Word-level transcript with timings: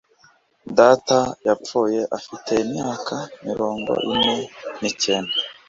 Data 0.77 1.19
yapfuye 1.47 1.99
afite 2.17 2.51
imyaka 2.65 3.15
mirongo 3.45 3.91
ine 4.13 4.35
n'icyenda. 4.79 5.35